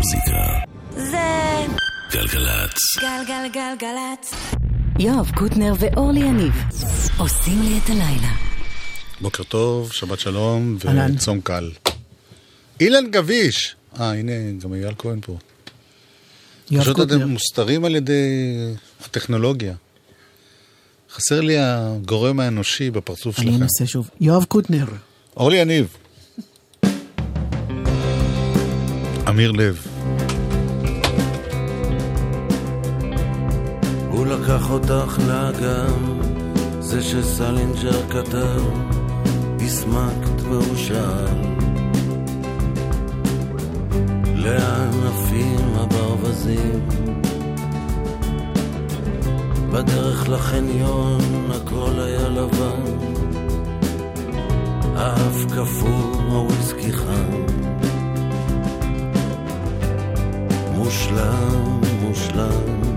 המוזיקה. 0.00 0.58
זה 0.96 1.66
גלגלצ. 2.12 2.78
גלגלגלגלצ. 3.00 4.34
יואב 4.98 5.30
קוטנר 5.34 5.72
ואורלי 5.78 6.20
יניב 6.20 6.52
עושים 7.18 7.62
לי 7.62 7.78
את 7.84 7.90
הלילה. 7.90 8.32
בוקר 9.20 9.42
טוב, 9.42 9.92
שבת 9.92 10.20
שלום. 10.20 10.76
וצום 11.16 11.40
קל. 11.40 11.70
אילן 12.80 13.10
גביש! 13.10 13.76
אה, 14.00 14.12
הנה, 14.12 14.32
גם 14.62 14.74
אייל 14.74 14.94
כהן 14.98 15.20
פה. 15.20 15.36
פשוט. 16.78 17.00
אתם 17.00 17.28
מוסתרים 17.28 17.84
על 17.84 17.96
ידי 17.96 18.12
הטכנולוגיה. 19.04 19.74
חסר 21.12 21.40
לי 21.40 21.56
הגורם 21.58 22.40
האנושי 22.40 22.90
בפרצוף 22.90 23.38
אני 23.38 23.46
שלכם. 23.46 23.62
אנסה 23.62 23.86
שוב. 23.86 24.10
יואב 24.20 24.44
קוטנר. 24.44 24.86
אורלי 25.36 25.56
יניב. 25.56 25.96
אמיר 29.28 29.52
לב. 29.52 29.89
הוא 34.10 34.26
לקח 34.26 34.70
אותך 34.70 35.18
לאגם, 35.28 36.20
זה 36.80 37.02
שסלינג'ר 37.02 38.10
כתב, 38.10 38.62
הסמקת 39.60 40.42
והוא 40.42 40.76
שאל. 40.76 41.50
לאן 44.34 44.90
עפים 45.06 45.74
הברווזים? 45.74 46.88
בדרך 49.72 50.28
לחניון 50.28 51.20
הכל 51.50 52.00
היה 52.00 52.28
לבן, 52.28 53.08
האף 54.96 55.44
קפוא, 55.44 56.14
הוויסקי 56.28 56.92
חם. 56.92 57.30
מושלם, 60.74 61.80
מושלם. 62.02 62.89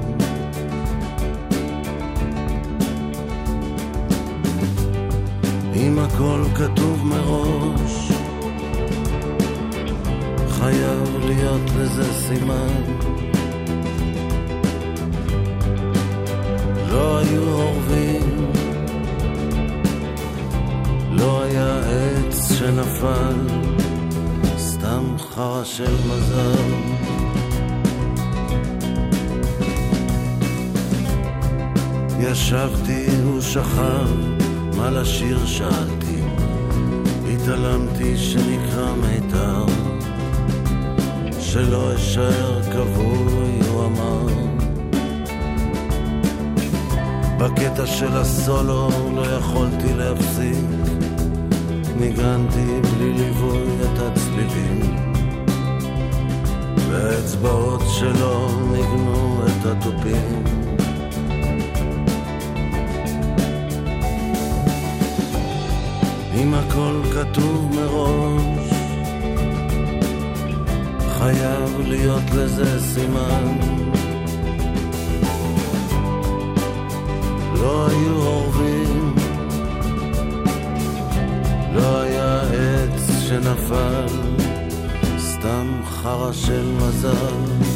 אם 5.76 6.00
הכל 6.00 6.44
כתוב 6.56 7.06
מראש, 7.06 8.12
חייב 10.50 11.18
להיות 11.26 11.62
לזה 11.78 12.14
סימן. 12.14 12.84
לא 16.92 17.18
היו 17.18 17.44
אורבים, 17.52 18.52
לא 21.12 21.44
היה 21.44 21.80
עץ 21.80 22.54
שנפל, 22.54 23.48
סתם 24.58 25.04
חרא 25.18 25.64
של 25.64 25.94
מזל. 26.10 26.74
ישבתי, 32.20 33.06
הוא 33.24 33.42
שכב, 33.42 34.33
מה 34.78 34.90
לשיר 34.90 35.46
שאלתי, 35.46 36.22
התעלמתי 37.34 38.18
שנקרא 38.18 38.96
מיתר, 38.96 39.66
שלא 41.40 41.96
אשאר 41.96 42.62
כבוי, 42.64 43.60
הוא 43.70 43.86
אמר. 43.86 44.28
בקטע 47.38 47.86
של 47.86 48.18
הסולו 48.18 48.90
לא 49.16 49.22
יכולתי 49.22 49.94
להפסיק, 49.94 50.66
ניגנתי 52.00 52.82
בלי 52.82 53.14
ליווי 53.14 53.68
את 53.82 54.00
הצלילים, 54.00 54.96
והאצבעות 56.90 57.82
שלו 57.88 58.50
ניגנו 58.72 59.40
את 59.46 59.66
התופים. 59.66 60.43
אם 66.36 66.54
הכל 66.54 67.02
כתוב 67.14 67.76
מראש, 67.76 68.70
חייב 71.18 71.80
להיות 71.88 72.24
לזה 72.36 72.82
סימן. 72.82 73.58
לא 77.54 77.88
היו 77.88 78.16
אורבים, 78.16 79.16
לא 81.74 82.02
היה 82.02 82.42
עץ 82.42 83.12
שנפל, 83.28 84.08
סתם 85.18 85.82
חרא 85.86 86.32
של 86.32 86.66
מזל. 86.78 87.73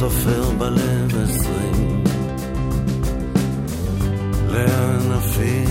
סופר 0.00 0.50
בלב 0.58 1.14
עשרים. 1.22 2.04
לאן 4.48 5.12
עפים 5.12 5.69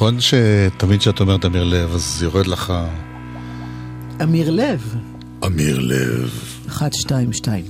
נכון 0.00 0.18
שתמיד 0.20 1.00
כשאת 1.00 1.20
אומרת 1.20 1.44
אמיר 1.44 1.64
לב, 1.64 1.94
אז 1.94 2.22
יורד 2.22 2.46
לך 2.46 2.72
אמיר 4.22 4.50
לב. 4.50 4.94
אמיר 5.46 5.78
לב. 5.78 6.30
122. 6.80 7.64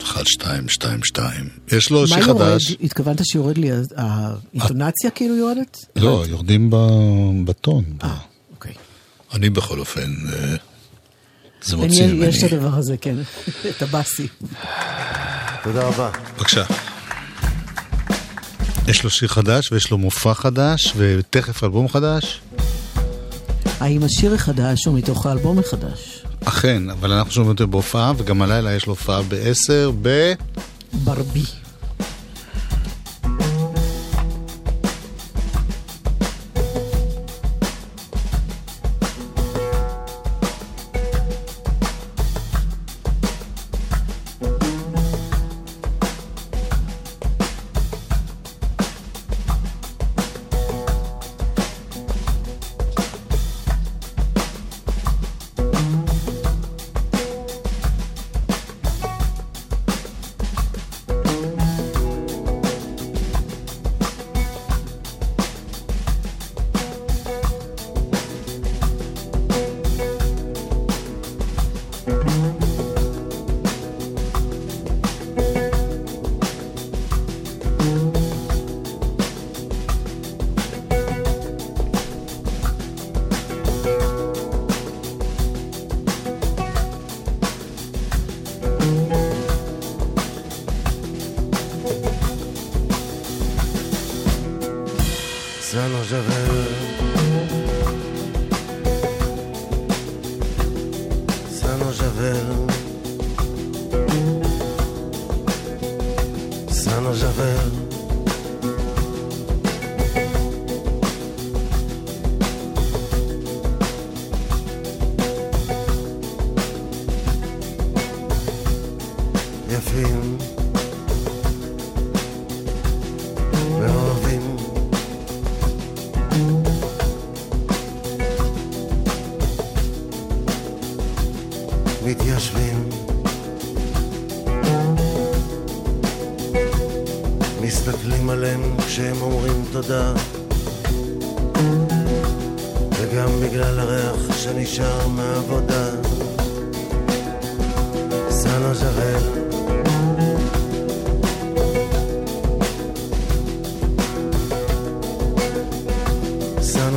1222. 0.00 1.48
יש 1.72 1.90
לו 1.90 2.00
מה 2.00 2.06
שיר 2.06 2.18
יורד? 2.18 2.42
חדש. 2.42 2.76
התכוונת 2.80 3.20
שיורד 3.24 3.58
לי, 3.58 3.70
האינטונציה 3.96 5.10
כאילו 5.10 5.36
יורדת? 5.36 5.78
לא, 5.96 6.24
יורדים 6.28 6.70
בטון. 7.44 7.84
אה, 8.02 8.16
אוקיי. 8.50 8.72
אני 9.34 9.50
בכל 9.50 9.78
אופן, 9.78 10.14
אה, 10.32 10.54
זה 11.62 11.76
מוציא 11.76 12.06
ממני. 12.06 12.26
יש 12.26 12.44
את 12.44 12.52
הדבר 12.52 12.74
הזה, 12.74 12.96
כן. 12.96 13.16
את 13.76 13.82
הבאסי. 13.82 14.28
תודה 15.62 15.82
רבה. 15.88 16.10
בבקשה. 16.36 16.64
יש 18.88 19.04
לו 19.04 19.10
שיר 19.10 19.28
חדש 19.28 19.72
ויש 19.72 19.90
לו 19.90 19.98
מופע 19.98 20.34
חדש 20.34 20.92
ותכף 20.96 21.64
אלבום 21.64 21.88
חדש. 21.88 22.40
האם 23.80 24.02
השיר 24.02 24.34
החדש 24.34 24.84
הוא 24.84 24.98
מתוך 24.98 25.26
האלבום 25.26 25.58
החדש? 25.58 26.24
אכן, 26.44 26.90
אבל 26.90 27.12
אנחנו 27.12 27.32
שומעים 27.32 27.50
אותו 27.50 27.68
בהופעה, 27.68 28.12
וגם 28.16 28.42
הלילה 28.42 28.72
יש 28.72 28.86
לו 28.86 28.92
הופעה 28.92 29.22
ב-10 29.22 29.92
ב... 30.02 30.32
ברבי. 30.92 31.63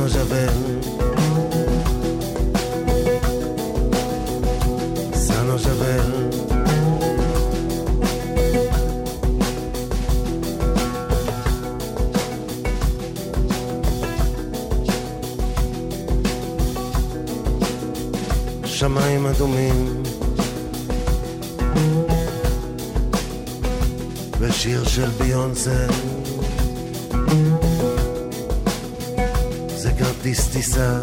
Javel. 0.08 0.56
Sano 5.24 5.56
Javel. 5.64 6.08
שמיים 18.64 19.26
אדומים 19.26 20.02
ושיר 24.40 24.84
של 24.84 25.08
ביונסה 25.08 25.86
כרטיס 30.48 30.66
טיסה. 30.66 30.98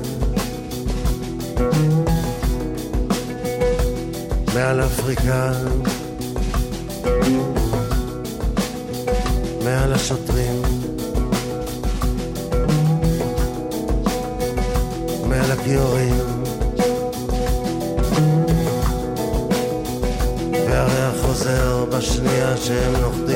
מעל 4.55 4.81
אפריקה, 4.83 5.51
מעל 9.63 9.93
השוטרים, 9.93 10.61
מעל 15.29 15.51
הכיורים, 15.51 16.43
והריח 20.51 21.15
חוזר 21.21 21.85
בשנייה 21.85 22.57
שהם 22.57 22.93
נוחתים. 23.01 23.34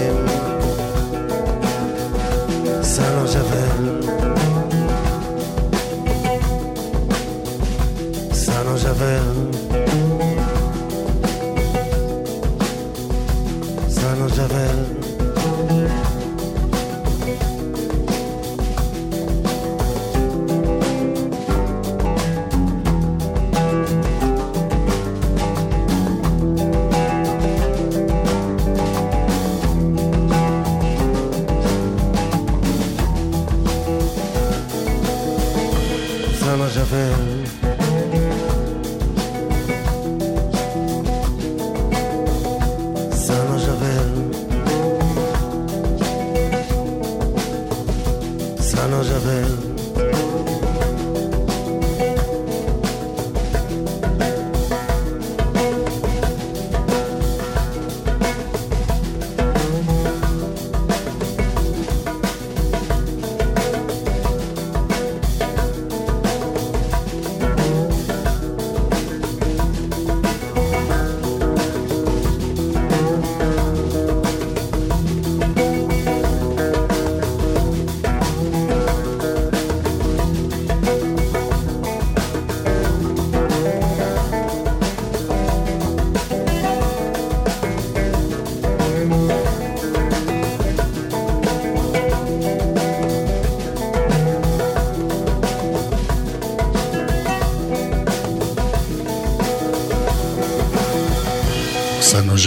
sano 48.69 49.01
ya 49.03 49.19
ves 49.25 50.68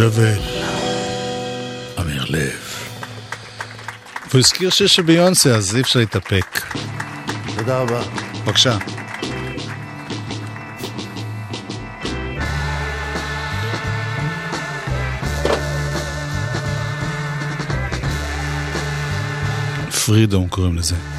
ג'בל, 0.03 0.39
אמיר 2.01 2.25
לב. 2.29 2.87
והוא 4.29 4.39
הזכיר 4.39 4.71
שיר 4.71 4.87
של 4.87 5.03
ביונסה, 5.03 5.55
אז 5.55 5.77
אי 5.77 5.81
אפשר 5.81 5.99
להתאפק. 5.99 6.63
תודה 7.57 7.79
רבה. 7.79 8.03
בבקשה. 8.45 8.79
פרידום 20.05 20.49
קוראים 20.49 20.77
לזה. 20.79 21.12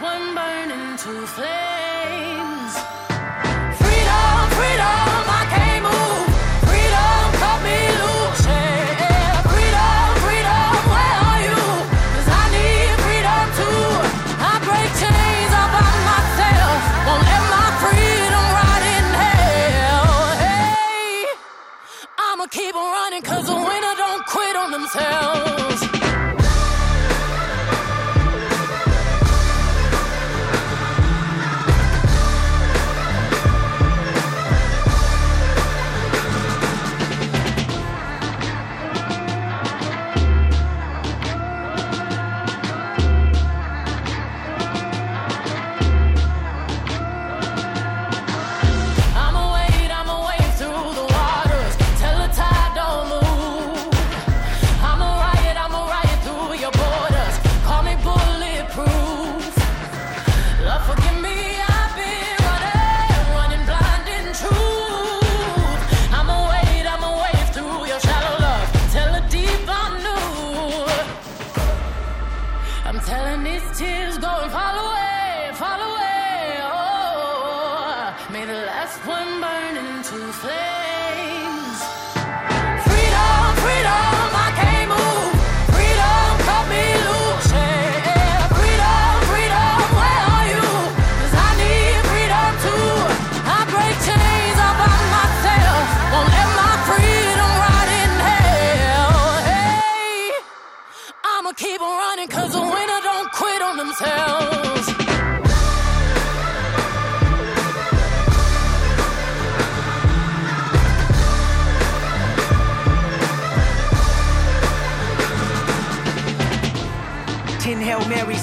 one 0.00 0.34
burning 0.34 0.96
to 0.98 1.26
flame. 1.26 1.85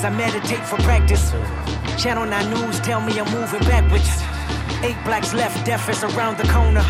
I 0.03 0.09
meditate 0.09 0.65
for 0.65 0.75
practice. 0.83 1.31
Channel 2.01 2.25
9 2.25 2.49
News 2.49 2.79
tell 2.81 2.99
me 2.99 3.17
I'm 3.17 3.31
moving 3.31 3.61
backwards. 3.61 4.09
Eight 4.83 4.97
blacks 5.05 5.33
left, 5.33 5.65
death 5.65 5.87
is 5.87 6.03
around 6.03 6.37
the 6.37 6.47
corner. 6.51 6.83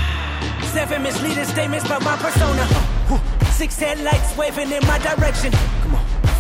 Seven 0.74 1.04
misleading 1.04 1.46
statements 1.46 1.86
about 1.86 2.04
my 2.04 2.18
persona. 2.18 2.66
Six 3.52 3.78
headlights 3.78 4.36
waving 4.36 4.72
in 4.72 4.82
my 4.88 4.98
direction. 4.98 5.52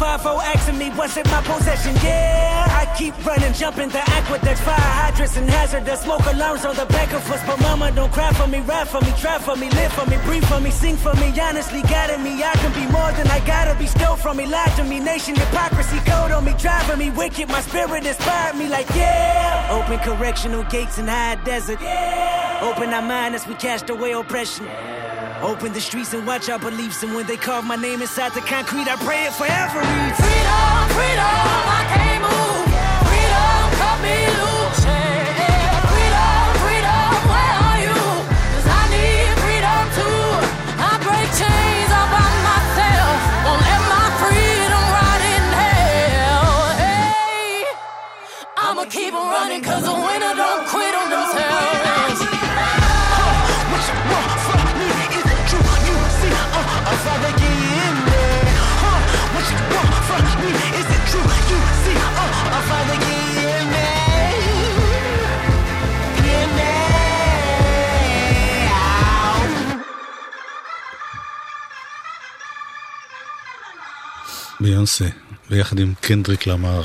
Come 0.03 0.11
on. 0.11 0.19
Five 0.19 0.25
O 0.25 0.41
asking 0.41 0.77
me 0.77 0.89
what's 0.91 1.15
in 1.17 1.23
my 1.27 1.41
possession. 1.41 1.95
Yeah, 2.03 2.81
I 2.81 2.85
keep 2.97 3.13
running, 3.25 3.53
jumping 3.53 3.89
the 3.89 3.99
aqueducts, 3.99 4.61
fire 4.61 4.75
hydrants 4.75 5.37
and 5.37 5.49
hazardous 5.49 6.01
smoke 6.01 6.25
alarms 6.25 6.65
on 6.65 6.75
the 6.75 6.85
back 6.85 7.13
of 7.13 7.29
us. 7.31 7.41
But 7.47 7.59
mama, 7.61 7.91
don't 7.91 8.11
cry 8.11 8.31
for 8.33 8.47
me, 8.47 8.59
rap 8.59 8.87
for 8.87 9.01
me, 9.01 9.13
try 9.17 9.39
for 9.39 9.55
me, 9.55 9.69
live 9.69 9.93
for 9.93 10.05
me, 10.05 10.17
breathe 10.25 10.45
for 10.45 10.59
me, 10.59 10.71
sing 10.71 10.97
for 10.97 11.13
me. 11.15 11.33
Honestly, 11.39 11.81
guiding 11.83 12.21
me, 12.21 12.43
I 12.43 12.53
can 12.53 12.73
be 12.73 12.85
more 12.91 13.11
than 13.13 13.27
I 13.27 13.39
gotta 13.45 13.77
be. 13.79 13.87
Stole 13.87 14.17
from 14.17 14.37
me, 14.37 14.45
lied 14.45 14.75
to 14.75 14.83
me, 14.83 14.99
nation 14.99 15.35
hypocrisy, 15.35 15.99
code 15.99 16.31
on 16.31 16.43
me, 16.45 16.53
driving 16.57 16.99
me 16.99 17.09
wicked. 17.09 17.47
My 17.47 17.61
spirit 17.61 18.05
inspired 18.05 18.55
me, 18.57 18.67
like 18.67 18.89
yeah. 18.95 19.69
Open 19.71 19.99
correctional 19.99 20.63
gates 20.65 20.97
in 20.97 21.07
high 21.07 21.35
desert. 21.43 21.79
Yeah. 21.81 22.59
Open 22.61 22.93
our 22.93 23.01
mind 23.01 23.35
as 23.35 23.47
we 23.47 23.55
cast 23.55 23.89
away 23.89 24.11
oppression. 24.11 24.67
Open 25.43 25.73
the 25.73 25.81
streets 25.81 26.13
and 26.13 26.25
watch 26.25 26.49
our 26.49 26.57
beliefs. 26.57 27.03
And 27.03 27.13
when 27.15 27.27
they 27.27 27.35
carve 27.35 27.65
my 27.65 27.75
name 27.75 28.01
inside 28.01 28.33
the 28.33 28.39
concrete, 28.39 28.87
I 28.87 28.95
pray 28.95 29.25
it 29.25 29.33
forever 29.33 29.79
reads. 29.79 30.17
Freedom, 30.23 30.87
freedom, 30.95 31.59
I 31.79 31.81
can't 31.93 32.21
move. 32.23 32.63
Freedom, 33.09 33.61
cut 33.81 33.97
me 34.05 34.17
loose. 34.39 34.81
Freedom, 35.91 36.43
freedom, 36.63 37.11
where 37.31 37.55
are 37.67 37.79
you? 37.85 37.99
'Cause 38.49 38.67
I 38.79 38.83
need 38.95 39.27
freedom 39.43 39.83
too. 39.99 40.23
I 40.79 40.91
break 41.05 41.27
chains 41.41 41.91
all 41.91 42.07
by 42.15 42.29
myself. 42.49 43.17
Won't 43.45 43.61
let 43.67 43.81
my 43.93 44.07
freedom 44.23 44.83
rot 44.95 45.21
in 45.33 45.43
hell. 45.59 46.51
Hey, 46.83 47.67
I'ma 48.63 48.83
keep 48.95 49.13
on 49.13 49.27
running 49.35 49.61
'cause 49.61 49.83
the 49.83 49.95
ביונסה, 74.63 75.05
ביחד 75.49 75.79
עם 75.79 75.93
קנדריק 76.01 76.47
למר. 76.47 76.81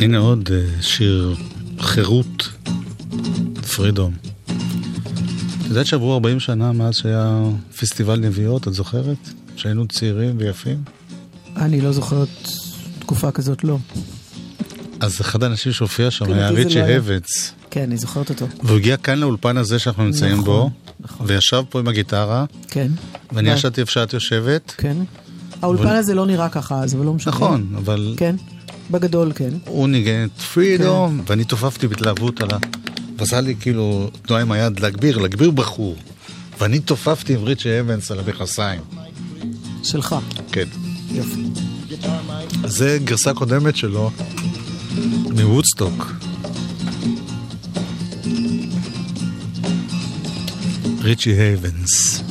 הנה 0.00 0.18
עוד 0.18 0.50
אה, 0.52 0.82
שיר 0.82 1.34
חירות, 1.80 2.48
פרידום. 3.76 4.31
יודעת 5.72 5.86
שעברו 5.86 6.14
40 6.14 6.40
שנה 6.40 6.72
מאז 6.72 6.94
שהיה 6.94 7.42
פסטיבל 7.80 8.18
נביעות, 8.18 8.68
את 8.68 8.74
זוכרת? 8.74 9.16
שהיינו 9.56 9.88
צעירים 9.88 10.36
ויפים? 10.38 10.82
אני 11.56 11.80
לא 11.80 11.92
זוכרת 11.92 12.28
תקופה 12.98 13.30
כזאת, 13.30 13.64
לא. 13.64 13.78
אז 15.00 15.20
אחד 15.20 15.42
האנשים 15.42 15.72
שהופיע 15.72 16.10
שם 16.10 16.26
כן, 16.26 16.32
היה 16.32 16.50
ריצ'י 16.50 16.78
לא. 16.78 16.84
הבץ. 16.84 17.52
כן, 17.70 17.82
אני 17.82 17.96
זוכרת 17.96 18.30
אותו. 18.30 18.46
והוא 18.62 18.76
הגיע 18.76 18.96
כאן 18.96 19.18
לאולפן 19.18 19.56
הזה 19.56 19.78
שאנחנו 19.78 20.04
נמצאים 20.04 20.32
נכון, 20.32 20.44
בו, 20.44 20.70
נכון. 21.00 21.26
וישב 21.28 21.62
פה 21.68 21.78
עם 21.78 21.88
הגיטרה, 21.88 22.44
כן. 22.68 22.88
ואני 23.32 23.50
ו- 23.50 23.54
ישבתי 23.54 23.80
איפה 23.80 23.92
שאת 23.92 24.12
יושבת. 24.12 24.74
כן. 24.76 24.96
האולפן 25.62 25.96
הזה 25.96 26.14
לא 26.14 26.26
נראה 26.26 26.48
ככה 26.48 26.82
אז, 26.82 26.94
לא 26.94 27.12
משנה. 27.12 27.32
נכון, 27.32 27.66
אבל 27.76 28.14
כן. 28.16 28.36
בגדול, 28.90 29.32
כן. 29.34 29.50
הוא 29.64 29.88
ניגן 29.88 30.26
את 30.34 30.40
פרידום, 30.40 31.22
ואני 31.26 31.44
תופפתי 31.44 31.88
בהתלהבות 31.88 32.40
על 32.40 32.48
ה... 32.52 32.58
ועשה 33.22 33.40
לי 33.40 33.54
כאילו 33.60 34.10
תנועה 34.22 34.42
עם 34.42 34.52
היד 34.52 34.80
להגביר, 34.80 35.18
להגביר 35.18 35.50
בחור. 35.50 35.96
ואני 36.58 36.80
תופפתי 36.80 37.34
עם 37.34 37.44
ריצ'י 37.44 37.80
אבנס 37.80 38.10
על 38.10 38.18
המכנסיים. 38.18 38.80
שלך. 39.82 40.16
כן. 40.52 40.68
יופי. 41.10 41.42
זה 42.64 42.98
גרסה 43.04 43.34
קודמת 43.34 43.76
שלו 43.76 44.10
מוודסטוק. 45.24 46.12
ריצ'י 51.00 51.30
הייבנס. 51.30 52.22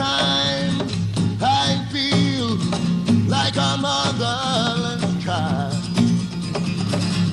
Sometimes 0.00 0.94
I 1.42 1.86
feel 1.92 2.56
like 3.28 3.54
a 3.56 3.76
motherless 3.76 5.04
child. 5.22 5.74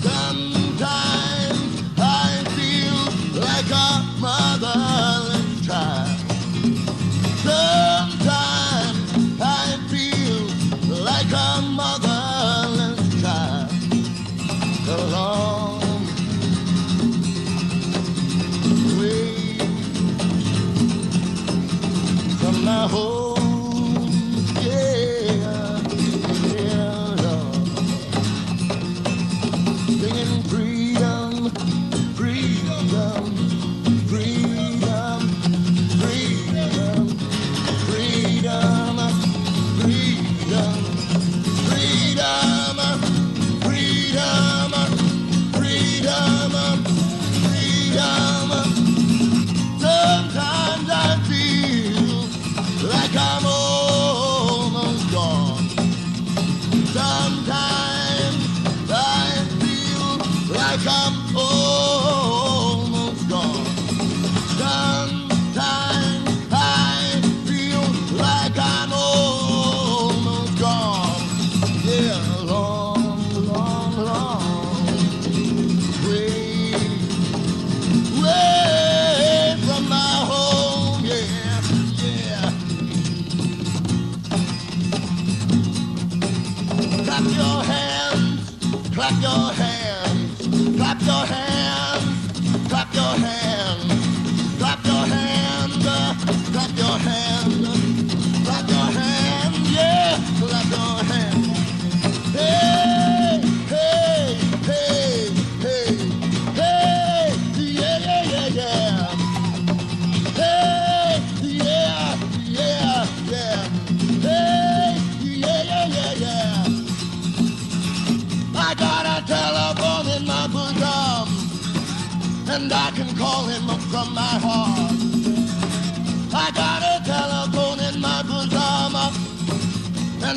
Sometimes 0.03 1.83
I 1.97 2.43
feel 2.57 3.39
like 3.39 3.71
a 3.71 4.03
motherless 4.19 4.46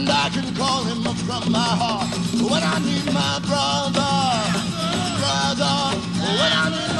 And 0.00 0.08
I 0.08 0.30
can 0.30 0.54
call 0.54 0.82
him 0.84 1.06
up 1.06 1.16
from 1.28 1.52
my 1.52 1.58
heart. 1.58 2.08
When 2.40 2.62
I 2.62 2.78
need 2.78 3.04
my 3.12 3.36
brother, 3.44 4.16
brother, 5.20 5.76
when 6.40 6.52
I 6.56 6.66
need 6.72 6.99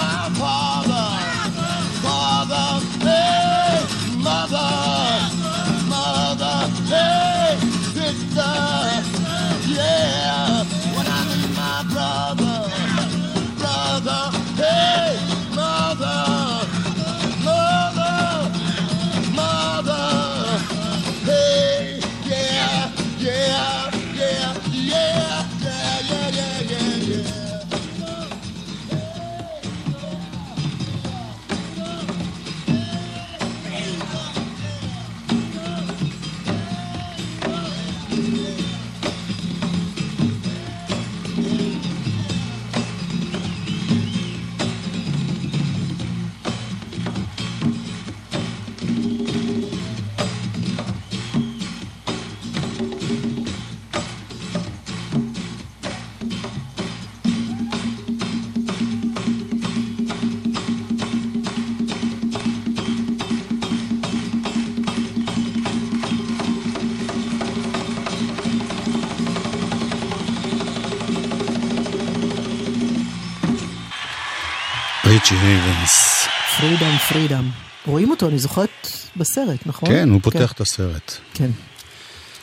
איבנס. 75.51 76.25
פרידום, 76.59 76.99
פרידום. 76.99 77.51
רואים 77.87 78.11
אותו, 78.11 78.29
אני 78.29 78.39
זוכרת 78.39 78.89
בסרט, 79.17 79.67
נכון? 79.67 79.89
כן, 79.89 80.11
הוא 80.11 80.21
כן. 80.21 80.23
פותח 80.23 80.39
כן. 80.39 80.45
את 80.45 80.61
הסרט. 80.61 81.13
כן. 81.35 81.51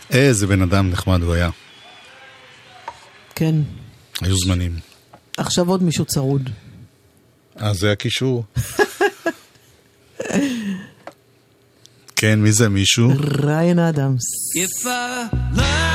איזה 0.09 0.47
בן 0.47 0.61
אדם 0.61 0.89
נחמד 0.89 1.21
הוא 1.21 1.33
היה. 1.33 1.49
כן. 3.35 3.55
היו 4.21 4.37
זמנים. 4.37 4.79
עכשיו 5.37 5.69
עוד 5.69 5.83
מישהו 5.83 6.05
צרוד. 6.05 6.49
אה, 7.61 7.73
זה 7.73 7.91
הקישור. 7.91 8.43
כן, 12.15 12.39
מי 12.39 12.51
זה 12.51 12.69
מישהו? 12.69 13.11
ריין 13.43 13.79
אדמס. 13.79 14.23
If 14.55 14.85
I 14.85 15.86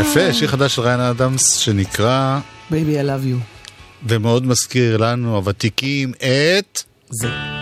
יפה, 0.00 0.32
שיר 0.32 0.48
חדש 0.48 0.74
של 0.74 0.82
ריאן 0.82 1.00
אדמס 1.00 1.56
שנקרא, 1.56 2.38
Baby, 2.70 3.00
I 3.00 3.04
love 3.04 3.24
you. 3.24 3.38
ומאוד 4.08 4.46
מזכיר 4.46 4.96
לנו, 4.96 5.36
הוותיקים, 5.36 6.12
את... 6.18 6.82
זה. 7.10 7.55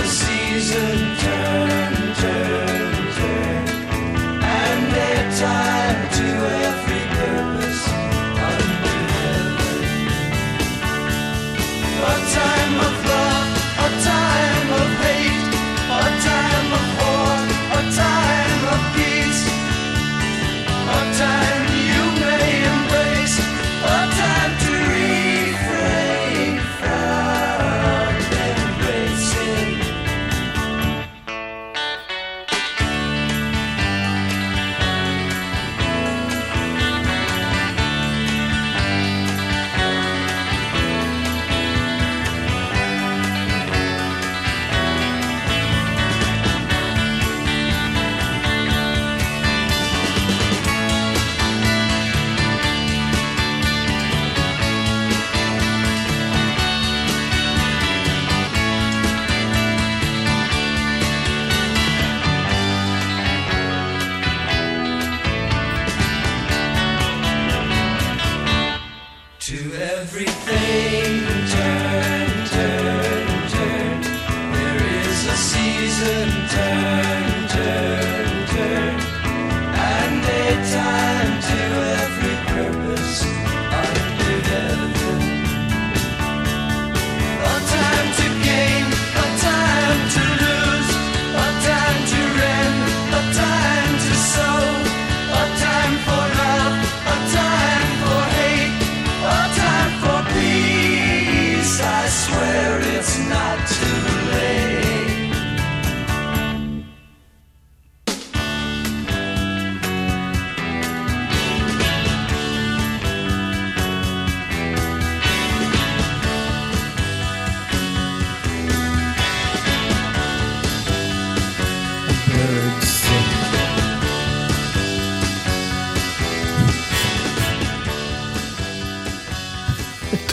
A 0.00 0.06
season, 0.06 1.16
turn, 1.16 2.14
turn. 2.14 2.59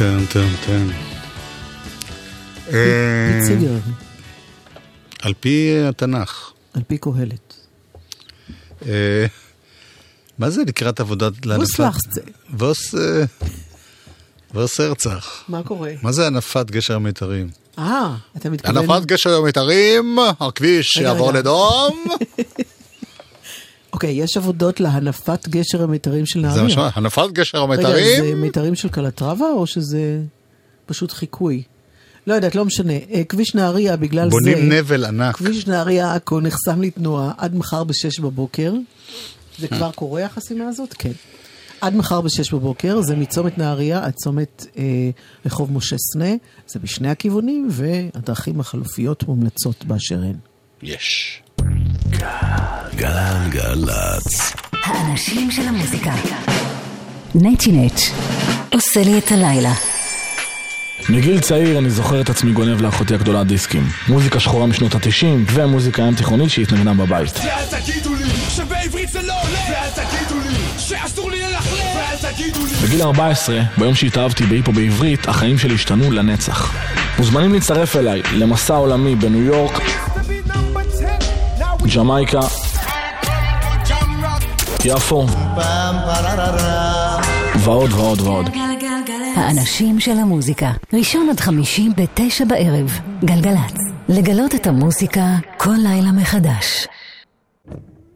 טן, 0.07 0.25
טן, 0.25 0.47
טן. 0.65 0.87
על 5.21 5.33
פי 5.39 5.77
התנ"ך. 5.89 6.51
על 6.73 6.81
פי 6.87 6.97
קהלת. 6.97 7.53
אה, 8.85 9.25
מה 10.39 10.49
זה 10.49 10.61
לקראת 10.67 10.99
עבודת 10.99 11.45
להנפת... 11.45 11.79
לחצה. 11.79 12.21
ווס... 12.53 12.95
ווס 14.53 14.79
הרצח. 14.79 15.43
מה 15.47 15.63
קורה? 15.63 15.91
מה 16.01 16.11
זה 16.11 16.27
הנפת 16.27 16.71
גשר 16.71 16.95
המיתרים? 16.95 17.49
אה, 17.79 18.15
אתה 18.37 18.49
מתכוון... 18.49 18.77
הנפת 18.77 19.05
גשר 19.05 19.37
המיתרים, 19.37 20.17
הכביש 20.39 20.95
יעבור. 20.95 21.31
לדום. 21.33 22.05
אוקיי, 23.97 24.11
יש 24.11 24.37
עבודות 24.37 24.79
להנפת 24.79 25.47
גשר 25.47 25.83
המיתרים 25.83 26.25
של 26.25 26.41
זה 26.41 26.47
נהריה. 26.47 26.63
מה 26.63 26.69
שאומר, 26.69 26.89
הנפת 26.93 27.27
גשר 27.31 27.65
רגע, 27.65 27.81
זה 27.81 27.87
המיתרים. 27.87 28.41
מיתרים 28.41 28.75
של 28.75 28.89
קלטרבה 28.89 29.45
או 29.45 29.67
שזה 29.67 30.19
פשוט 30.85 31.11
חיקוי? 31.11 31.63
לא 32.27 32.33
יודעת, 32.33 32.55
לא 32.55 32.65
משנה. 32.65 32.93
אה, 32.93 33.23
כביש 33.23 33.55
נהריה, 33.55 33.97
בגלל 33.97 34.25
זה... 34.25 34.31
בונים 34.31 34.71
נבל 34.71 35.05
ענק. 35.05 35.35
כביש 35.35 35.67
נהריה 35.67 36.15
עכו 36.15 36.39
נחסם 36.39 36.81
לתנועה 36.81 37.31
עד 37.37 37.55
מחר 37.55 37.83
בשש 37.83 38.19
בבוקר. 38.19 38.73
זה 39.59 39.67
כבר 39.67 39.91
קורה 39.91 40.25
החסימה 40.25 40.67
הזאת? 40.67 40.93
כן. 40.93 41.11
עד 41.81 41.95
מחר 41.95 42.21
בשש 42.21 42.53
בבוקר, 42.53 43.01
זה 43.01 43.15
מצומת 43.15 43.57
נהריה 43.57 44.05
עד 44.05 44.13
צומת 44.13 44.65
אה, 44.77 44.83
רחוב 45.45 45.73
משה 45.73 45.95
סנה, 45.97 46.31
זה 46.67 46.79
בשני 46.79 47.09
הכיוונים, 47.09 47.67
והדרכים 47.71 48.59
החלופיות 48.59 49.23
מומלצות 49.23 49.85
באשר 49.85 50.19
הן. 50.19 50.35
יש. 50.83 51.41
גלגלצ. 52.95 54.53
האנשים 54.83 55.51
של 55.51 55.67
המוזיקה. 55.67 56.11
נצ'י 57.35 57.71
נץ' 57.71 58.11
עושה 58.73 59.03
לי 59.03 59.17
את 59.17 59.31
הלילה. 59.31 59.73
מגיל 61.09 61.39
צעיר 61.39 61.77
אני 61.77 61.89
זוכר 61.89 62.21
את 62.21 62.29
עצמי 62.29 62.51
גונב 62.51 62.81
לאחותי 62.81 63.13
הגדולה 63.13 63.43
דיסקים. 63.43 63.87
מוזיקה 64.07 64.39
שחורה 64.39 64.65
משנות 64.65 64.95
התשעים, 64.95 65.45
ומוזיקה 65.53 66.01
ים 66.01 66.15
תיכונית 66.15 66.49
שהתנגנה 66.49 66.93
בבית. 66.93 67.37
ואל 67.37 67.79
תגידו 67.81 68.15
לי 68.15 68.29
שבעברית 68.49 69.09
זה 69.09 69.21
לא 69.21 69.33
עולה 69.43 69.59
ואל 69.69 70.05
תגידו 70.05 70.39
לי 70.49 70.55
שאסור 70.77 71.31
לי 71.31 71.41
ללכלך 71.41 71.95
ואל 71.95 72.31
תגידו 72.31 72.65
לי 72.65 72.87
בגיל 72.87 73.01
14, 73.01 73.61
ביום 73.77 73.95
שהתאהבתי 73.95 74.43
בהיפו 74.43 74.71
בעברית, 74.71 75.27
החיים 75.27 75.57
שלי 75.57 75.75
השתנו 75.75 76.11
לנצח. 76.11 76.73
מוזמנים 77.17 77.53
להצטרף 77.53 77.95
אליי 77.95 78.21
למסע 78.33 78.75
עולמי 78.75 79.15
בניו 79.15 79.43
יורק, 79.43 79.81
ג'מייקה, 81.95 82.39
יפו, 84.85 85.25
ועוד 87.57 87.91
ועוד 87.93 88.21
ועוד. 88.21 88.49
האנשים 89.35 89.99
של 89.99 90.17
המוזיקה, 90.17 90.71
ראשון 90.93 91.29
עד 91.29 91.39
חמישי 91.39 91.89
בתשע 91.97 92.45
בערב, 92.45 92.99
גלגלצ. 93.25 93.77
לגלות 94.09 94.55
את 94.55 94.67
המוזיקה 94.67 95.21
כל 95.57 95.75
לילה 95.77 96.11
מחדש. 96.11 96.87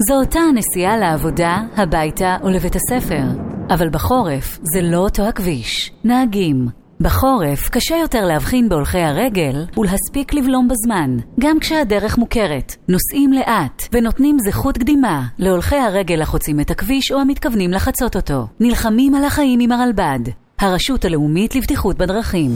זו 0.08 0.14
אותה 0.20 0.40
הנסיעה 0.40 0.98
לעבודה, 0.98 1.58
הביתה 1.78 2.38
ולבית 2.44 2.76
הספר. 2.76 3.24
אבל 3.70 3.90
בחורף 3.90 4.60
זה 4.74 4.82
לא 4.82 4.98
אותו 4.98 5.28
הכביש. 5.28 5.92
נהגים. 6.04 6.81
בחורף 7.02 7.70
קשה 7.70 7.96
יותר 7.96 8.26
להבחין 8.26 8.70
בהולכי 8.70 9.00
הרגל 9.00 9.66
ולהספיק 9.78 10.34
לבלום 10.34 10.68
בזמן, 10.68 11.18
גם 11.40 11.60
כשהדרך 11.60 12.18
מוכרת. 12.18 12.76
נוסעים 12.88 13.34
לאט 13.34 13.84
ונותנים 13.94 14.38
זכות 14.50 14.78
קדימה 14.78 15.24
להולכי 15.40 15.76
הרגל 15.76 16.22
החוצים 16.22 16.60
את 16.60 16.72
הכביש 16.72 17.12
או 17.12 17.20
המתכוונים 17.20 17.72
לחצות 17.72 18.16
אותו. 18.16 18.48
נלחמים 18.60 19.16
על 19.16 19.26
החיים 19.26 19.60
עם 19.60 19.72
הרלב"ד, 19.72 20.20
הרשות 20.60 21.06
הלאומית 21.06 21.56
לבטיחות 21.56 21.98
בדרכים. 21.98 22.52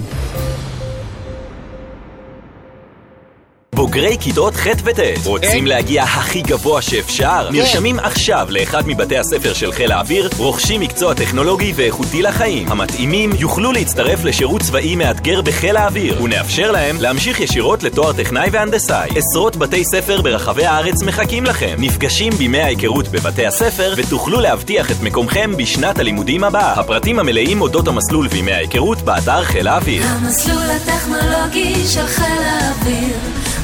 בוגרי 3.76 4.18
כיתות 4.20 4.56
ח' 4.56 4.68
וט' 4.84 5.00
רוצים 5.26 5.68
להגיע 5.68 6.04
הכי 6.04 6.42
גבוה 6.42 6.82
שאפשר? 6.82 7.50
נרשמים 7.52 8.00
עכשיו 8.00 8.48
לאחד 8.50 8.88
מבתי 8.88 9.18
הספר 9.18 9.54
של 9.54 9.72
חיל 9.72 9.92
האוויר, 9.92 10.30
רוכשים 10.38 10.82
מקצוע 10.82 11.14
טכנולוגי 11.14 11.74
ואיכותי 11.76 12.22
לחיים. 12.22 12.72
המתאימים 12.72 13.30
יוכלו 13.40 13.72
להצטרף 13.72 14.24
לשירות 14.24 14.62
צבאי 14.62 14.96
מאתגר 14.96 15.42
בחיל 15.42 15.78
האוויר, 15.78 16.24
ונאפשר 16.24 16.72
להם 16.72 17.02
להמשיך 17.02 17.40
ישירות 17.40 17.84
לתואר 17.84 18.14
טכנאי 18.14 18.50
והנדסאי. 18.52 19.10
עשרות 19.16 19.56
בתי 19.56 19.84
ספר 19.84 20.22
ברחבי 20.22 20.66
הארץ 20.66 21.04
מחכים 21.04 21.46
לכם. 21.46 21.76
נפגשים 21.78 22.34
בימי 22.34 22.62
ההיכרות 22.62 23.08
בבתי 23.08 23.46
הספר, 23.46 23.94
ותוכלו 23.98 24.40
להבטיח 24.40 24.92
את 24.92 25.02
מקומכם 25.02 25.52
בשנת 25.58 26.00
הלימודים 26.00 26.44
הבאה. 26.44 26.80
הפרטים 26.80 27.20
המלאים 27.20 27.62
אודות 27.62 27.88
המסלול 27.88 28.28
וימי 28.32 28.54
ההיכרות 28.54 29.02
באתר 29.02 29.44
חיל 29.44 29.68
האוויר. 29.68 30.04
המסלול 30.06 30.64
הטכנולוגי 30.70 31.88
של 31.88 32.08
חיל 32.08 32.44
האוויר, 32.46 33.16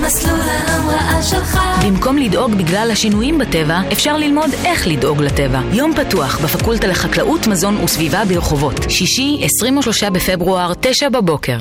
מסלול 0.05 0.39
ההמראה 0.39 1.23
שלך. 1.23 1.59
במקום 1.85 2.17
לדאוג 2.17 2.53
בגלל 2.53 2.89
השינויים 2.91 3.37
בטבע, 3.37 3.79
אפשר 3.91 4.17
ללמוד 4.17 4.49
איך 4.65 4.87
לדאוג 4.87 5.21
לטבע. 5.21 5.61
יום 5.73 5.93
פתוח 5.95 6.39
בפקולטה 6.43 6.87
לחקלאות, 6.87 7.47
מזון 7.47 7.83
וסביבה 7.83 8.25
ברחובות. 8.25 8.75
שישי, 8.89 9.41
23 9.43 10.03
בפברואר, 10.03 10.73
9 10.81 11.09
בבוקר. 11.09 11.57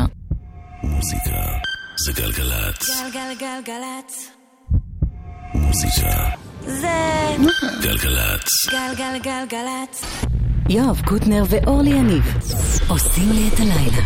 מוזיקה 0.83 1.31
זה 1.97 2.13
גלגלצ. 2.13 3.03
גלגלגלגלצ. 3.13 4.31
מוזיקה 5.55 6.11
זה 6.67 6.89
גלגלצ. 7.83 8.49
גלגלגלגלצ. 8.71 10.03
יואב 10.69 11.01
קוטנר 11.05 11.45
ואורלי 11.49 11.91
יניב 11.91 12.35
עושים 12.89 13.33
לי 13.33 13.49
את 13.55 13.61
הלילה. 13.61 14.03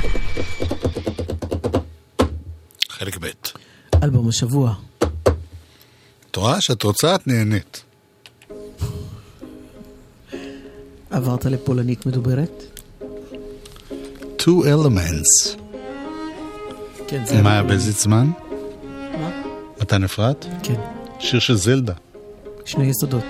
חלק 2.90 3.16
ב'. 3.20 3.63
אלבום 4.04 4.28
השבוע. 4.28 4.74
את 6.30 6.36
רואה 6.36 6.60
שאת 6.60 6.82
רוצה, 6.82 7.14
את 7.14 7.26
נהנית. 7.26 7.82
עברת 11.10 11.44
לפולנית 11.44 12.06
מדוברת? 12.06 12.80
Two 14.38 14.64
Elements. 14.64 15.58
כן, 17.08 17.24
זה... 17.26 17.42
מה 17.42 17.52
היה 17.52 17.62
באיזה 17.62 17.92
זמן? 17.92 18.30
מה? 19.20 19.42
מתן 19.80 20.04
אפרת? 20.04 20.46
כן. 20.62 20.80
שיר 21.18 21.40
של 21.40 21.56
זלדה. 21.56 21.94
שני 22.64 22.84
יסודות. 22.84 23.24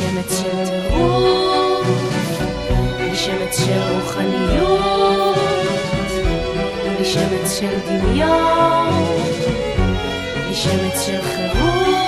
שמץ 0.00 0.42
של 0.42 0.64
טירוף, 0.66 1.86
בלי 2.96 3.16
שמץ 3.16 3.58
של 3.58 3.80
רוחניות. 3.94 5.36
בלי 6.84 7.04
שמץ 7.04 7.58
של 7.58 7.78
דמיון, 7.88 8.92
בלי 10.34 10.54
שמץ 10.54 11.06
של 11.06 11.22
חירות, 11.22 11.99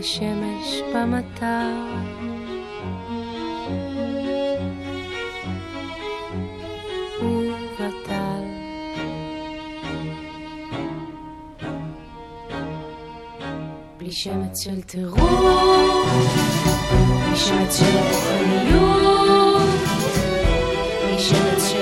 בשמש 0.00 0.80
במטר. 0.94 1.90
בלי 13.98 14.12
שמץ 14.12 14.64
של 14.64 14.82
טירוף 14.82 15.20
בלי 17.26 17.36
שמץ 17.36 17.78
של 17.78 17.96
רוחניות 17.96 19.62
בלי 21.04 21.18
שמץ 21.18 21.68
של 21.70 21.79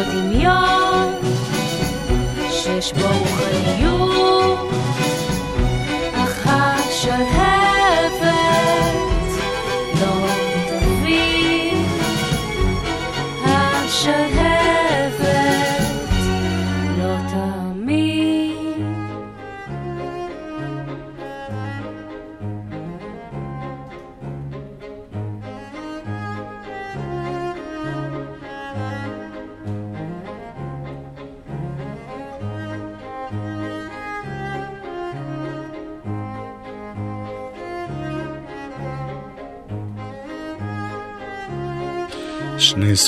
בו 0.00 0.10
דמיון 0.12 1.14
שיש 2.50 2.92
בו 2.92 3.06
רוחניות 3.18 4.39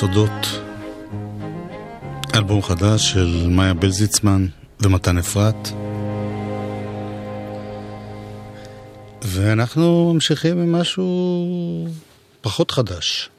סודות. 0.03 0.61
אלבום 2.35 2.63
חדש 2.63 3.13
של 3.13 3.47
מאיה 3.51 3.75
בלזיצמן 3.75 4.47
ומתן 4.81 5.19
אפרת. 5.19 5.69
ואנחנו 9.23 10.13
ממשיכים 10.15 10.59
עם 10.59 10.73
משהו 10.73 11.87
פחות 12.41 12.71
חדש. 12.71 13.31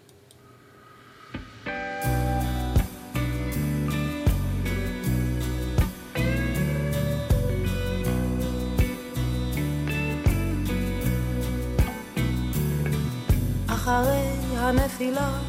אחרי 13.68 14.24
הנפילה 14.55 15.39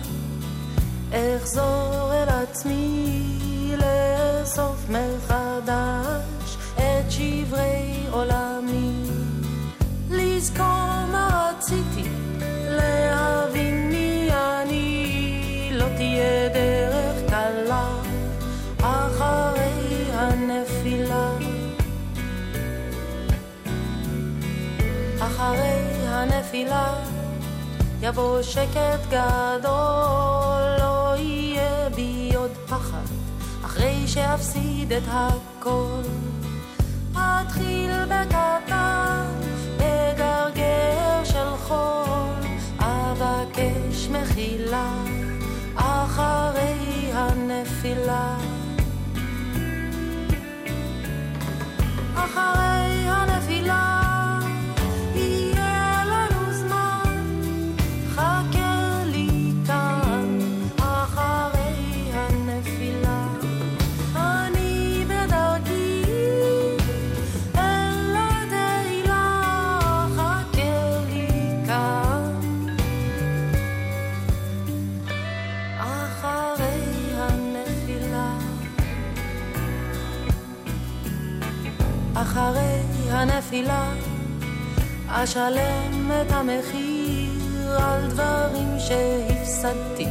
אחזור 1.14 2.12
אל 2.12 2.28
עצמי 2.28 3.74
לאסוף 3.78 4.86
מחדש 4.88 6.56
את 6.74 7.10
שברי 7.10 8.06
עולמי. 8.10 9.04
לזכור 10.10 11.06
מה 11.12 11.50
רציתי 11.58 12.08
להבין 12.68 13.88
מי 13.88 14.28
אני. 14.32 15.70
לא 15.72 15.86
תהיה 15.96 16.48
דרך 16.48 17.30
קלה 17.30 17.88
אחרי 18.80 20.10
הנפילה. 20.12 21.30
אחרי 25.20 26.06
הנפילה 26.06 26.94
יבוא 28.02 28.42
שקט 28.42 29.06
גדול, 29.08 30.63
שאפסיד 34.14 34.92
את 34.92 35.02
הכל. 35.06 36.02
אתחיל 37.16 37.90
בקטן, 38.04 39.26
בגרגר 39.76 41.24
של 41.24 41.56
חול, 41.56 42.46
אבקש 42.78 44.08
מחילה, 44.08 44.92
אחרי 45.76 47.10
הנפילה. 47.12 48.36
אחרי 52.14 53.08
הנפילה 53.08 54.03
אחרי 82.24 82.80
הנפילה 83.10 83.92
אשלם 85.08 86.10
את 86.22 86.32
המחיר 86.32 87.78
על 87.78 88.06
דברים 88.08 88.68
שהפסדתי 88.78 90.08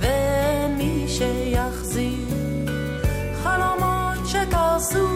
ואין 0.00 0.76
מי 0.78 1.06
שיחזיר. 1.08 2.28
חלומות 3.42 4.26
שקרסו 4.26 5.08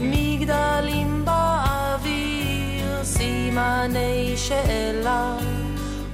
מגדלים 0.00 1.24
באוויר 1.24 3.04
סימני 3.04 4.34
שאלה 4.36 5.36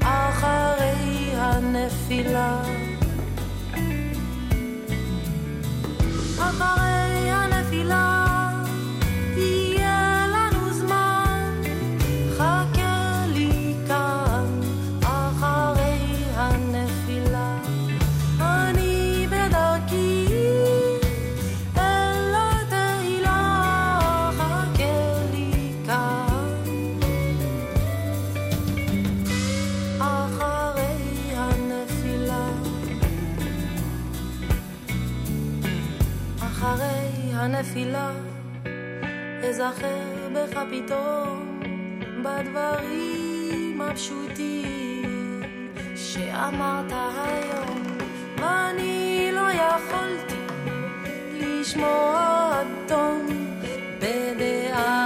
אחרי 0.01 1.32
הנפילה. 1.36 2.62
אחרי 6.38 6.95
אזכר 39.57 40.28
בך 40.34 40.59
פתאום 40.70 41.61
בדברים 42.22 43.80
הפשוטים 43.80 45.42
שאמרת 45.96 46.92
היום, 46.92 47.82
ואני 48.38 49.30
לא 49.32 49.46
יכולתי 49.52 50.34
לשמוע 51.34 52.50
עד 52.61 52.66
תום 52.88 53.26
בדעה 54.00 55.05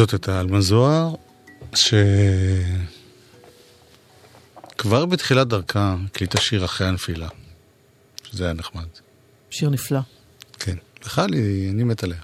זאת 0.00 0.12
הייתה 0.12 0.40
עלמה 0.40 0.60
זוהר, 0.60 1.14
שכבר 4.76 5.06
בתחילת 5.06 5.46
דרכה 5.48 5.96
הקליטה 6.06 6.40
שיר 6.40 6.64
אחרי 6.64 6.86
הנפילה, 6.86 7.28
שזה 8.24 8.44
היה 8.44 8.52
נחמד. 8.52 8.86
שיר 9.50 9.70
נפלא. 9.70 10.00
כן, 10.58 10.76
בכלל 11.04 11.32
היא- 11.32 11.70
אני 11.70 11.84
מת 11.84 12.02
עליה. 12.04 12.18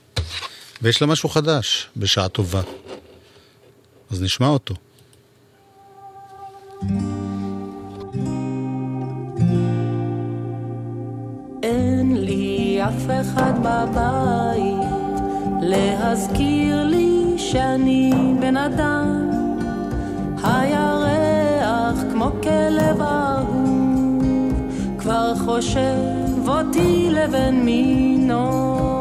ויש 0.83 1.03
לה 1.03 1.09
משהו 1.09 1.29
חדש, 1.29 1.89
בשעה 1.97 2.29
טובה. 2.29 2.62
אז 4.11 4.22
נשמע 4.22 4.47
אותו. 4.49 4.74
אין 11.62 12.16
לי 12.24 12.79
אף 12.85 13.11
אחד 13.20 13.53
בבית 13.59 14.91
להזכיר 15.62 16.83
לי 16.85 17.06
שאני 17.53 18.12
בן 18.40 18.57
אדם 18.57 19.30
הירח 20.44 22.05
כמו 22.12 22.30
כלב 22.42 23.01
אהוב 23.01 24.53
כבר 24.99 25.34
חושב 25.34 26.49
אותי 26.49 27.09
לבן 27.11 27.55
מינו 27.55 28.95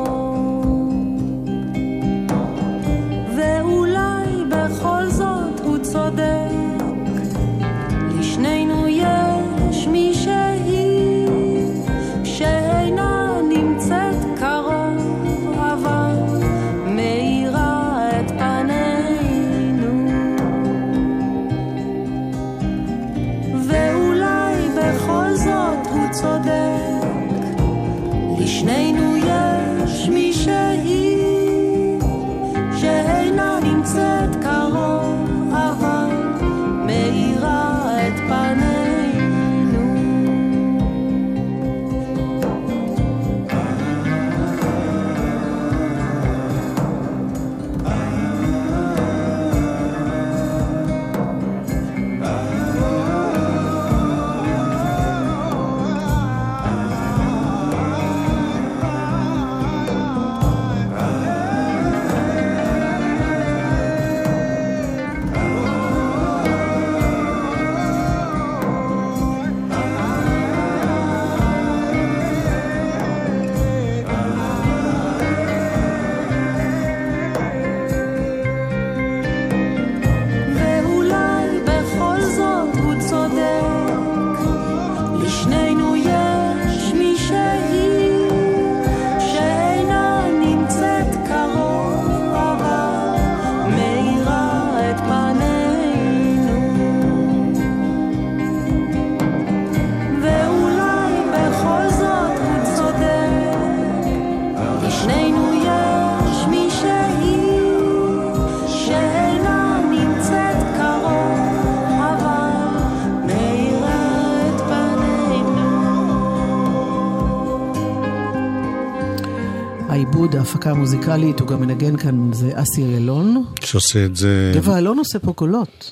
העיבוד, 120.25 120.39
ההפקה 120.39 120.71
המוזיקלית, 120.71 121.39
הוא 121.39 121.47
גם 121.47 121.61
מנגן 121.61 121.97
כאן, 121.97 122.33
זה 122.33 122.51
אסי 122.53 122.83
אילון. 122.83 123.45
שעושה 123.63 124.05
את 124.05 124.15
זה... 124.15 124.51
גבע 124.55 124.77
אלון 124.77 124.97
עושה 124.97 125.19
פה 125.19 125.33
קולות. 125.33 125.91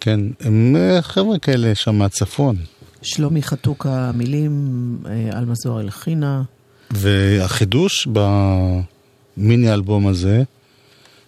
כן, 0.00 0.20
הם 0.40 0.76
אה, 0.76 1.02
חבר'ה 1.02 1.38
כאלה 1.38 1.74
שם 1.74 1.94
מהצפון. 1.94 2.56
שלומי 3.02 3.42
חתוקה 3.42 4.10
מילים, 4.14 4.98
אה, 5.06 5.38
עלמה 5.38 5.54
זוהר 5.54 5.78
הלחינה. 5.78 6.42
והחידוש 6.90 8.08
במיני 9.36 9.72
אלבום 9.72 10.06
הזה, 10.06 10.42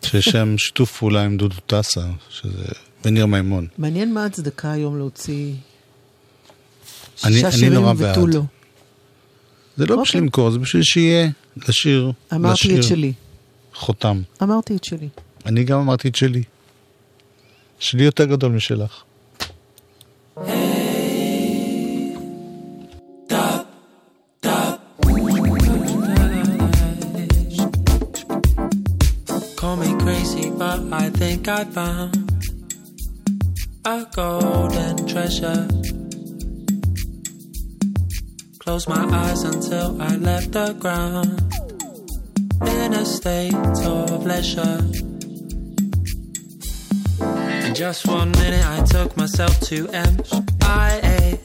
שיש 0.02 0.24
שם 0.24 0.54
שיתוף 0.58 0.98
פעולה 0.98 1.24
עם 1.24 1.36
דודו 1.36 1.56
טסה, 1.66 2.06
שזה 2.30 2.64
וניר 3.04 3.26
מימון. 3.26 3.66
מעניין 3.78 4.14
מה 4.14 4.22
ההצדקה 4.22 4.72
היום 4.72 4.98
להוציא 4.98 5.52
שישה 7.16 7.52
שירים 7.52 7.84
ותו. 7.84 8.26
לא. 8.26 8.42
זה 9.76 9.86
לא 9.86 10.02
בשביל 10.02 10.22
למכור, 10.22 10.50
זה 10.50 10.58
בשביל 10.58 10.82
שיהיה, 10.82 11.28
לשיר, 11.68 12.12
אמרתי 12.34 12.54
לשיר. 12.54 12.70
אמרתי 12.70 12.86
את 12.86 12.88
שלי. 12.88 13.12
חותם. 13.74 14.22
אמרתי 14.42 14.76
את 14.76 14.84
שלי. 14.84 15.08
אני 15.46 15.64
גם 15.64 15.78
אמרתי 15.78 16.08
את 16.08 16.14
שלי. 16.14 16.42
שלי 17.78 18.04
יותר 18.04 18.24
גדול 18.24 18.52
משלך. 18.52 19.02
I 31.06 31.10
think 31.10 31.46
I 31.48 31.64
found 31.64 32.14
a 33.84 34.06
golden 34.16 35.06
treasure. 35.06 35.95
Close 38.66 38.88
my 38.88 39.06
eyes 39.16 39.44
until 39.44 40.02
I 40.02 40.16
left 40.16 40.50
the 40.50 40.72
ground 40.72 41.40
in 42.66 42.94
a 42.94 43.06
state 43.06 43.54
of 43.54 44.26
leisure. 44.26 44.80
In 47.64 47.74
just 47.76 48.08
one 48.08 48.32
minute, 48.32 48.66
I 48.66 48.84
took 48.84 49.16
myself 49.16 49.60
to 49.68 49.86
MIA. 49.86 51.38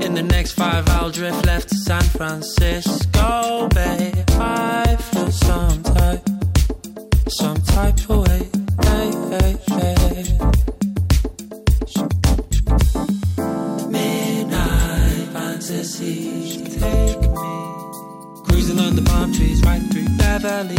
In 0.00 0.14
the 0.14 0.22
next 0.22 0.52
five, 0.52 0.88
I'll 0.88 1.10
drift 1.10 1.44
left 1.44 1.68
to 1.68 1.76
San 1.76 2.02
Francisco 2.02 3.68
Bay. 3.74 4.24
I 4.30 4.96
feel 4.96 5.30
some 5.32 5.82
type, 5.82 6.26
some 7.28 7.58
type 7.58 8.08
of 8.08 8.26
way. 8.26 8.48
Hey, 8.88 9.10
hey, 9.34 9.56
hey. 9.68 10.38
Midnight 13.90 14.94
fantasy, 15.64 16.53
palm 19.24 19.32
trees, 19.32 19.62
right 19.62 19.82
through 19.90 20.08
Beverly. 20.18 20.76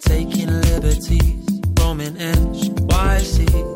Taking 0.00 0.60
liberties, 0.62 1.60
roaming 1.78 2.16
NYC. 2.16 3.46
Oh, 3.54 3.75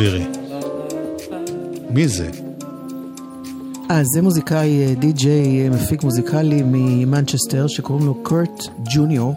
תסבירי. 0.00 0.24
מי 1.90 2.08
זה? 2.08 2.30
אז 3.88 4.06
זה 4.14 4.22
מוזיקאי, 4.22 4.86
אה, 4.86 4.94
די-ג'יי, 4.94 5.64
אה, 5.64 5.70
מפיק 5.70 6.02
מוזיקלי 6.02 6.62
ממנצ'סטר, 6.64 7.66
שקוראים 7.66 8.06
לו 8.06 8.14
קורט 8.22 8.64
ג'וניור, 8.94 9.34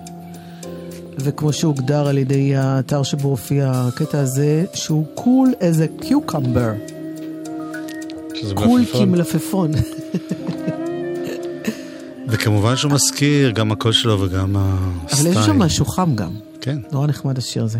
וכמו 1.17 1.53
שהוגדר 1.53 2.07
על 2.07 2.17
ידי 2.17 2.55
האתר 2.55 3.03
שבו 3.03 3.29
הופיע 3.29 3.71
הקטע 3.75 4.19
הזה, 4.19 4.65
שהוא 4.73 5.05
cool 5.15 5.53
as 5.59 6.01
a 6.01 6.03
cucumber. 6.03 6.93
שזה 8.35 8.55
cool 8.55 8.79
מלפפון. 8.79 9.05
כמלפפון. 9.05 9.71
וכמובן 12.29 12.75
שהוא 12.75 12.91
מזכיר 12.91 13.51
גם 13.51 13.71
הקול 13.71 13.91
שלו 13.91 14.21
וגם 14.21 14.55
הסטייל. 14.55 15.31
אבל 15.31 15.39
יש 15.39 15.45
שם 15.45 15.59
משהו 15.59 15.85
חם 15.85 16.15
גם. 16.15 16.31
כן. 16.61 16.77
נורא 16.91 17.07
נחמד 17.07 17.37
השיר 17.37 17.63
הזה. 17.63 17.79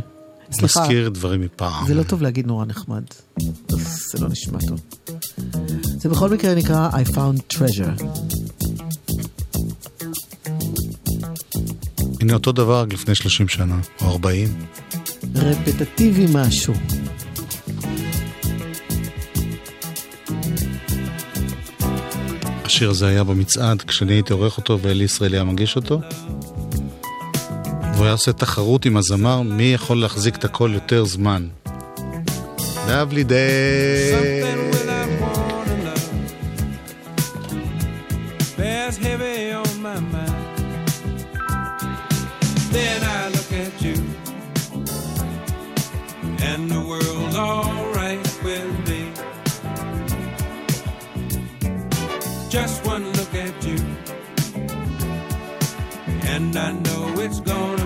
סליחה, 0.54 0.82
מזכיר 0.82 1.10
דברים 1.10 1.41
מפעם. 1.41 1.88
זה 1.88 1.93
לא 1.93 2.04
טוב 2.04 2.22
להגיד 2.22 2.47
נורא 2.47 2.66
נחמד. 2.66 3.04
זה 4.12 4.20
לא 4.20 4.30
נשמע 4.30 4.60
טוב. 4.68 4.80
זה 5.97 6.10
בכל 6.10 6.30
מקרה 6.30 6.56
נקרא 6.56 6.89
I 6.89 7.08
found 7.08 7.56
treasure. 7.56 8.04
הנה 12.22 12.34
אותו 12.34 12.51
דבר 12.51 12.82
רק 12.82 12.93
לפני 12.93 13.16
30 13.16 13.47
שנה, 13.47 13.80
או 14.01 14.12
40. 14.12 14.47
רפטטיבי 15.36 16.26
משהו. 16.34 16.74
השיר 22.66 22.89
הזה 22.89 23.08
היה 23.08 23.24
במצעד 23.24 23.82
כשאני 23.82 24.14
הייתי 24.14 24.34
עורך 24.34 24.58
אותו 24.58 24.80
ואלי 24.82 25.04
ישראלי 25.04 25.38
היה 25.38 25.43
מגיש 25.43 25.76
אותו. 25.76 25.99
והוא 28.04 28.10
היה 28.10 28.14
עושה 28.14 28.34
תחרות 28.34 28.86
עם 28.86 28.97
הזמר 28.97 29.41
מי 29.41 29.64
יכול 29.64 29.97
להחזיק 29.97 30.36
את 30.36 30.43
הקול 30.43 30.74
יותר 30.74 31.06
זמן. 31.06 31.47
Lovely 32.88 33.24
day. 33.30 34.43
heavy 39.08 39.39
on 39.62 39.74
my 39.88 39.99
mind. 40.14 40.45
Then 42.76 42.99
I 43.20 43.22
look 43.36 43.51
at 43.66 43.74
you, 43.86 43.97
and 46.49 46.62
the 46.74 46.82
world's 46.89 47.38
with 48.45 48.72
me. 48.89 49.01
Just 52.56 52.76
one 52.93 53.06
look 53.18 53.34
at 53.47 53.56
you, 53.70 53.80
and 56.34 56.51
I 56.68 56.70
know 56.86 57.04
it's 57.26 57.41
gonna 57.51 57.83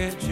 can't 0.00 0.22
you? 0.22 0.29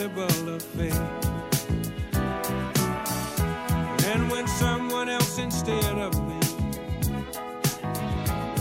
Impossible 0.00 0.58
to 0.58 0.60
face. 0.60 1.00
And 4.06 4.30
when 4.30 4.46
someone 4.46 5.08
else 5.08 5.38
instead 5.38 5.98
of 5.98 6.14
me 6.26 6.40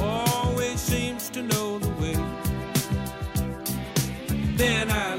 always 0.02 0.80
seems 0.80 1.30
to 1.30 1.44
know 1.44 1.80
the 1.80 1.90
way, 2.02 2.16
then 4.56 4.90
I 4.90 5.17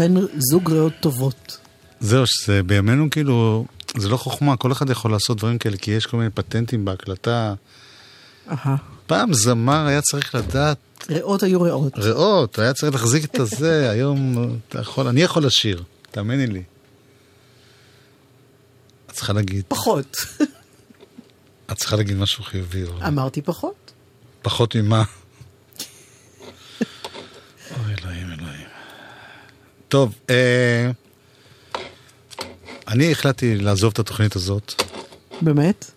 אכן 0.00 0.12
זוג 0.38 0.70
ריאות 0.72 0.92
טובות. 1.00 1.58
זהו, 2.00 2.26
שזה 2.26 2.62
בימינו 2.62 3.10
כאילו, 3.10 3.64
זה 3.96 4.08
לא 4.08 4.16
חוכמה, 4.16 4.56
כל 4.56 4.72
אחד 4.72 4.90
יכול 4.90 5.10
לעשות 5.10 5.38
דברים 5.38 5.58
כאלה, 5.58 5.76
כי 5.76 5.90
יש 5.90 6.06
כל 6.06 6.16
מיני 6.16 6.30
פטנטים 6.30 6.84
בהקלטה. 6.84 7.54
פעם 9.06 9.34
זמר 9.34 9.86
היה 9.86 10.00
צריך 10.02 10.34
לדעת, 10.34 10.78
ריאות 11.10 11.42
היו 11.42 11.62
ריאות. 11.62 11.92
ריאות, 11.98 12.58
היה 12.58 12.72
צריך 12.72 12.92
להחזיק 12.92 13.24
את 13.24 13.40
הזה, 13.40 13.86
היום 13.92 14.34
אתה 14.68 14.80
יכול, 14.80 15.06
אני 15.08 15.20
יכול 15.22 15.44
לשיר, 15.46 15.82
תאמיני 16.10 16.46
לי. 16.46 16.62
את 19.06 19.12
צריכה 19.12 19.32
להגיד, 19.32 19.64
פחות. 19.68 20.16
את 21.72 21.76
צריכה 21.76 21.96
להגיד 21.96 22.16
משהו 22.16 22.44
חיובי. 22.44 22.82
או- 22.84 23.06
אמרתי 23.06 23.42
פחות. 23.42 23.92
פחות 24.42 24.76
ממה? 24.76 25.02
טוב, 29.90 30.14
אה, 30.30 30.90
אני 32.88 33.12
החלטתי 33.12 33.56
לעזוב 33.56 33.92
את 33.92 33.98
התוכנית 33.98 34.36
הזאת. 34.36 34.82
באמת? 35.42 35.90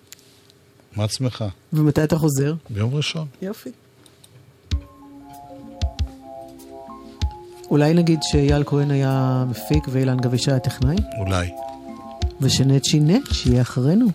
מה 0.95 1.07
שמחה? 1.07 1.47
ומתי 1.73 2.03
אתה 2.03 2.17
חוזר? 2.17 2.53
ביום 2.69 2.95
ראשון. 2.95 3.27
יופי. 3.41 3.69
אולי 7.69 7.93
נגיד 7.93 8.19
שאייל 8.23 8.63
כהן 8.65 8.91
היה 8.91 9.45
מפיק 9.49 9.87
ואילן 9.91 10.17
גביש 10.17 10.47
היה 10.47 10.59
טכנאי? 10.59 10.95
אולי. 11.19 11.49
ושנצ'י 12.41 12.99
נץ' 12.99 13.45
יהיה 13.45 13.61
אחרינו. 13.61 14.07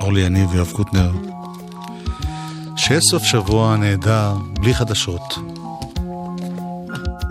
אורלי 0.00 0.20
יניב 0.20 0.50
ויואב 0.50 0.72
קוטנר. 0.72 1.12
שיהיה 2.76 3.00
סוף 3.00 3.22
שבוע 3.22 3.76
נהדר, 3.76 4.34
בלי 4.60 4.74
חדשות. 4.74 5.51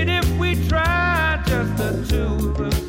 it 0.00 0.08
if 0.08 0.28
we 0.38 0.54
try. 0.68 1.42
Just 1.46 1.76
the 1.76 2.06
two 2.08 2.50
of 2.50 2.60
us. 2.60 2.79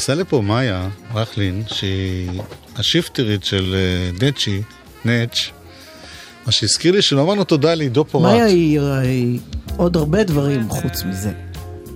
נכנסה 0.00 0.14
לפה 0.14 0.40
מאיה 0.40 0.88
רכלין, 1.14 1.62
שהיא 1.66 2.40
השיפטרית 2.76 3.44
של 3.44 3.74
אה, 3.74 4.26
נצ'י, 4.26 4.62
נץ', 5.04 5.50
מה 6.46 6.52
שהזכיר 6.52 6.92
לי 6.92 7.02
שלא 7.02 7.22
אמרנו 7.22 7.44
תודה 7.44 7.74
לעידו 7.74 8.04
פורט. 8.04 8.32
מאיה 8.32 8.44
היא 8.44 8.80
היא 8.80 9.38
עוד 9.76 9.96
הרבה 9.96 10.24
דברים 10.24 10.68
חוץ 10.68 11.04
מזה. 11.04 11.32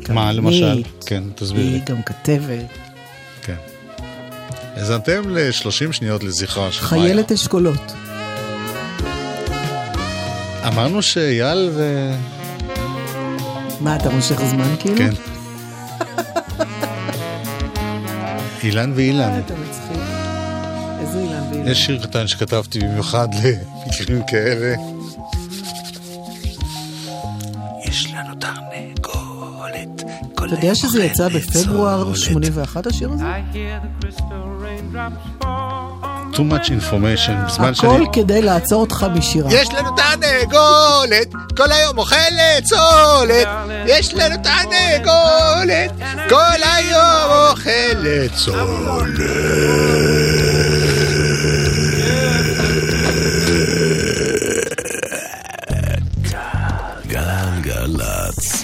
מה 0.08 0.32
למשל? 0.32 0.82
כן, 1.06 1.22
תסבירי. 1.34 1.68
היא 1.68 1.80
גם 1.86 2.02
כתבת. 2.02 2.66
כן. 3.42 3.56
האזנתם 4.76 5.28
ל-30 5.28 5.92
שניות 5.92 6.24
לזכרה 6.24 6.72
של 6.72 6.80
מאיה. 6.80 7.02
חיילת 7.02 7.32
אשכולות. 7.32 7.92
אמרנו 10.66 11.02
שאייל 11.02 11.70
ו... 11.72 12.10
מה, 13.80 13.96
אתה 13.96 14.10
מושך 14.10 14.44
זמן 14.44 14.74
כאילו? 14.78 14.96
כן. 14.96 15.33
אילן 18.64 18.92
ואילן. 18.94 19.20
אה, 19.20 19.38
אתה 19.38 19.54
מצחיק. 19.54 19.98
איזה 21.00 21.18
אילן 21.18 21.42
ואילן. 21.50 21.68
יש 21.68 21.86
שיר 21.86 22.02
קטן 22.02 22.26
שכתבתי 22.26 22.78
במיוחד 22.80 23.28
למקרים 23.34 24.22
כאלה. 24.26 24.74
יש 27.84 28.12
לנו 28.12 28.34
תרנגולת, 28.34 30.02
אתה 30.34 30.44
יודע 30.44 30.74
שזה 30.74 31.04
יצא 31.04 31.28
בפברואר 31.28 32.14
81 32.14 32.86
השיר 32.86 33.10
הזה? 33.12 33.24
Too 36.34 36.52
much 36.52 36.68
information, 36.68 37.46
בזמן 37.46 37.74
שאני... 37.74 37.94
הכל 37.94 38.04
כדי 38.12 38.42
לעצור 38.42 38.80
אותך 38.80 39.06
משירה. 39.14 39.52
יש 39.52 39.68
לנו 39.72 39.90
תרנגולת, 39.96 41.32
כל 41.56 41.72
היום 41.72 41.98
אוכלת 41.98 42.64
צולת. 42.64 43.48
יש 43.86 44.14
לנו 44.14 44.36
תרנגולת, 44.42 45.90
כל 46.28 46.62
היום 46.62 47.50
אוכלת 47.50 48.34
צולת. 48.34 50.43